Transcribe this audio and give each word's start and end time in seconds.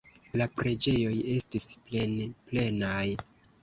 La 0.39 0.47
preĝejoj 0.61 1.13
estis 1.35 1.71
plenplenaj. 1.87 3.09